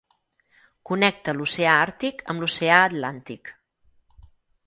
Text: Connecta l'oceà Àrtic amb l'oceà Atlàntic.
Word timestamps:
Connecta 0.89 1.33
l'oceà 1.35 1.75
Àrtic 1.81 2.25
amb 2.33 2.43
l'oceà 2.45 2.79
Atlàntic. 2.87 3.51